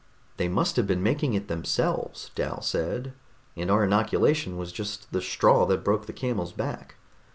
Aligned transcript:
"They 0.37 0.47
must 0.47 0.77
have 0.77 0.87
been 0.87 1.03
making 1.03 1.35
it 1.35 1.47
themselves," 1.47 2.31
Dal 2.33 2.63
said, 2.63 3.13
"and 3.55 3.69
our 3.69 3.83
inoculation 3.83 4.57
was 4.57 4.71
just 4.71 5.11
the 5.11 5.21
straw 5.21 5.67
that 5.67 5.83
broke 5.83 6.07
the 6.07 6.11
camel's 6.11 6.53
back. 6.53 6.95